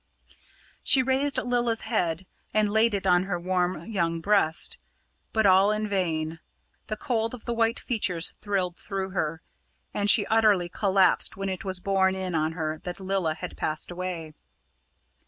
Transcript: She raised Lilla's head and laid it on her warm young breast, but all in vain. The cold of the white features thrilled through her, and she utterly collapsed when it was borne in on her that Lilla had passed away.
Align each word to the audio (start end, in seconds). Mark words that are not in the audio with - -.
She 0.81 1.03
raised 1.03 1.37
Lilla's 1.37 1.81
head 1.81 2.25
and 2.55 2.71
laid 2.71 2.95
it 2.95 3.05
on 3.05 3.25
her 3.25 3.39
warm 3.39 3.85
young 3.85 4.19
breast, 4.19 4.79
but 5.31 5.45
all 5.45 5.69
in 5.71 5.87
vain. 5.87 6.39
The 6.87 6.97
cold 6.97 7.35
of 7.35 7.45
the 7.45 7.53
white 7.53 7.79
features 7.79 8.33
thrilled 8.41 8.77
through 8.77 9.11
her, 9.11 9.43
and 9.93 10.09
she 10.09 10.25
utterly 10.25 10.69
collapsed 10.69 11.37
when 11.37 11.49
it 11.49 11.63
was 11.63 11.79
borne 11.79 12.15
in 12.15 12.33
on 12.33 12.53
her 12.53 12.79
that 12.79 12.99
Lilla 12.99 13.35
had 13.35 13.55
passed 13.55 13.91
away. 13.91 14.33